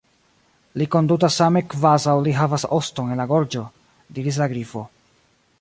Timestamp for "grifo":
4.57-4.87